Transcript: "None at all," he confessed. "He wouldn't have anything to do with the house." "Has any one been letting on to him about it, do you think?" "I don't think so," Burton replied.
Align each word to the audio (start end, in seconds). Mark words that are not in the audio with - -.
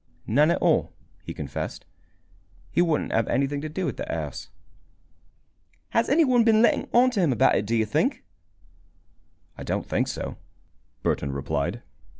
"None 0.25 0.49
at 0.49 0.57
all," 0.63 0.93
he 1.23 1.31
confessed. 1.31 1.85
"He 2.71 2.81
wouldn't 2.81 3.11
have 3.11 3.27
anything 3.27 3.61
to 3.61 3.69
do 3.69 3.85
with 3.85 3.97
the 3.97 4.05
house." 4.09 4.49
"Has 5.89 6.09
any 6.09 6.25
one 6.25 6.43
been 6.43 6.63
letting 6.63 6.89
on 6.91 7.11
to 7.11 7.19
him 7.19 7.31
about 7.31 7.53
it, 7.55 7.67
do 7.67 7.75
you 7.75 7.85
think?" 7.85 8.23
"I 9.59 9.63
don't 9.63 9.85
think 9.85 10.07
so," 10.07 10.37
Burton 11.03 11.31
replied. 11.31 11.83